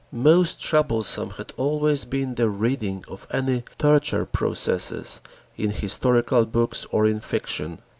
[0.11, 5.21] Most troublesome had always been the reading of any torture processes
[5.57, 7.77] in historical books or in fiction.